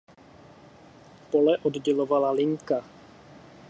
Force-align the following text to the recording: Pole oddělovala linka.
Pole 1.31 1.57
oddělovala 1.57 2.31
linka. 2.31 2.83